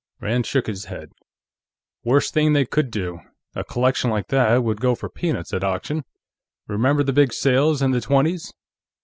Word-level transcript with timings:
Rand 0.19 0.47
shook 0.47 0.65
his 0.65 0.85
head. 0.85 1.11
"Worst 2.03 2.33
thing 2.33 2.53
they 2.53 2.65
could 2.65 2.89
do; 2.89 3.19
a 3.53 3.63
collection 3.63 4.09
like 4.09 4.29
that 4.29 4.63
would 4.63 4.81
go 4.81 4.95
for 4.95 5.09
peanuts 5.09 5.53
at 5.53 5.63
auction. 5.63 6.05
Remember 6.67 7.03
the 7.03 7.13
big 7.13 7.31
sales 7.31 7.83
in 7.83 7.91
the 7.91 8.01
twenties?... 8.01 8.51